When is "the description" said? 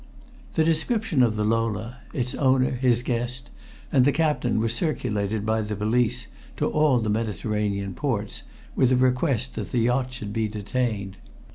0.53-1.21